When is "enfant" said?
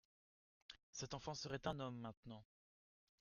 1.13-1.35